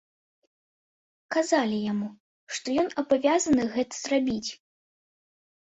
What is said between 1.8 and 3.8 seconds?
яму, што ён абавязаны